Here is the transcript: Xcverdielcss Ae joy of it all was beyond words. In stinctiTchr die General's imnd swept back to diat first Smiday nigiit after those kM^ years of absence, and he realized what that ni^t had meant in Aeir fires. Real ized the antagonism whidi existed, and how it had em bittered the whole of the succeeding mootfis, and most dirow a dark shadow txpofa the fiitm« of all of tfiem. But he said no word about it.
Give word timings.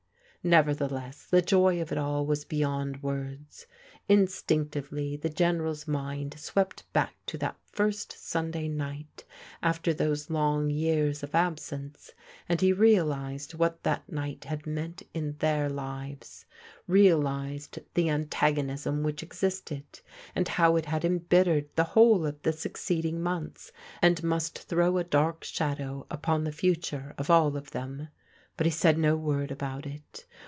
Xcverdielcss 0.43 1.31
Ae 1.31 1.41
joy 1.45 1.79
of 1.83 1.91
it 1.91 1.99
all 1.99 2.25
was 2.25 2.45
beyond 2.45 3.03
words. 3.03 3.67
In 4.09 4.25
stinctiTchr 4.25 5.21
die 5.21 5.29
General's 5.29 5.85
imnd 5.85 6.39
swept 6.39 6.91
back 6.93 7.13
to 7.27 7.37
diat 7.37 7.53
first 7.71 8.09
Smiday 8.13 8.67
nigiit 8.75 9.23
after 9.61 9.93
those 9.93 10.25
kM^ 10.29 10.75
years 10.75 11.21
of 11.21 11.35
absence, 11.35 12.13
and 12.49 12.59
he 12.59 12.73
realized 12.73 13.53
what 13.53 13.83
that 13.83 14.09
ni^t 14.09 14.45
had 14.45 14.65
meant 14.65 15.03
in 15.13 15.35
Aeir 15.39 15.69
fires. 15.69 16.45
Real 16.87 17.27
ized 17.27 17.77
the 17.93 18.09
antagonism 18.09 19.03
whidi 19.03 19.21
existed, 19.21 19.99
and 20.33 20.47
how 20.47 20.75
it 20.75 20.85
had 20.87 21.05
em 21.05 21.19
bittered 21.19 21.67
the 21.75 21.83
whole 21.93 22.25
of 22.25 22.41
the 22.41 22.51
succeeding 22.51 23.19
mootfis, 23.19 23.69
and 24.01 24.23
most 24.23 24.67
dirow 24.67 24.99
a 24.99 25.03
dark 25.03 25.43
shadow 25.43 26.07
txpofa 26.09 26.45
the 26.45 26.49
fiitm« 26.49 27.13
of 27.19 27.29
all 27.29 27.55
of 27.55 27.69
tfiem. 27.69 28.09
But 28.57 28.65
he 28.65 28.71
said 28.71 28.97
no 28.99 29.15
word 29.15 29.49
about 29.49 29.87
it. 29.87 30.25